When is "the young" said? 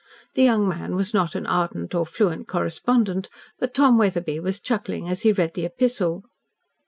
0.33-0.67